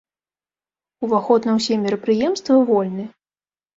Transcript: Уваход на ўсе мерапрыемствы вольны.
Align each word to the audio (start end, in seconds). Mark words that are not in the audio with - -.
Уваход 1.07 1.45
на 1.49 1.53
ўсе 1.59 1.73
мерапрыемствы 1.85 2.53
вольны. 2.71 3.05